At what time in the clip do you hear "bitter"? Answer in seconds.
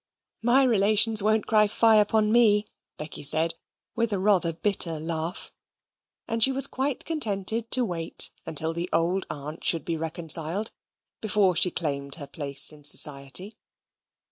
4.53-4.99